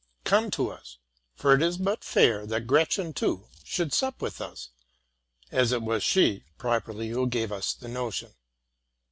[0.23, 0.97] Come to us;
[1.35, 4.69] for it is but fair that Gretchen, £00; should sup with us,
[5.51, 8.33] as it was she properly who gave us the notion.